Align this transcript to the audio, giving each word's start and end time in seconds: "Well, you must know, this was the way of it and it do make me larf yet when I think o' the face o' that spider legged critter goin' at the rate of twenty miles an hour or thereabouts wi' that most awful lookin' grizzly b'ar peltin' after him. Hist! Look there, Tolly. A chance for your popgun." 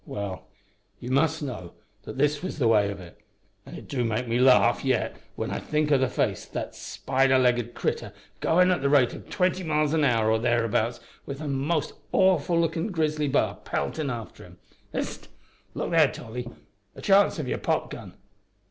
"Well, 0.07 0.47
you 0.99 1.11
must 1.11 1.43
know, 1.43 1.73
this 2.05 2.41
was 2.41 2.57
the 2.57 2.67
way 2.67 2.89
of 2.89 2.99
it 2.99 3.21
and 3.67 3.77
it 3.77 3.87
do 3.87 4.03
make 4.03 4.27
me 4.27 4.39
larf 4.39 4.83
yet 4.83 5.15
when 5.35 5.51
I 5.51 5.59
think 5.59 5.91
o' 5.91 5.97
the 5.99 6.07
face 6.07 6.47
o' 6.47 6.53
that 6.53 6.73
spider 6.73 7.37
legged 7.37 7.75
critter 7.75 8.11
goin' 8.39 8.71
at 8.71 8.81
the 8.81 8.89
rate 8.89 9.13
of 9.13 9.29
twenty 9.29 9.61
miles 9.61 9.93
an 9.93 10.03
hour 10.03 10.31
or 10.31 10.39
thereabouts 10.39 11.01
wi' 11.27 11.35
that 11.35 11.47
most 11.49 11.93
awful 12.11 12.59
lookin' 12.59 12.87
grizzly 12.91 13.27
b'ar 13.27 13.57
peltin' 13.63 14.09
after 14.09 14.43
him. 14.43 14.57
Hist! 14.91 15.27
Look 15.75 15.91
there, 15.91 16.11
Tolly. 16.11 16.49
A 16.95 17.01
chance 17.03 17.35
for 17.35 17.43
your 17.43 17.59
popgun." 17.59 18.15